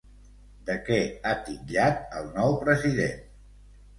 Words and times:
De 0.69 0.77
què 0.87 0.97
ha 1.27 1.33
titllat 1.49 2.01
al 2.21 2.31
nou 2.39 2.57
president? 2.65 3.23